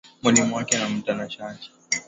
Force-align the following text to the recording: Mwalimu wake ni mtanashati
Mwalimu 0.21 0.55
wake 0.55 0.77
ni 0.77 0.95
mtanashati 0.95 1.71